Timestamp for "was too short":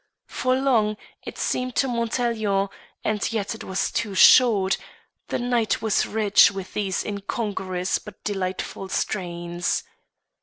3.63-4.77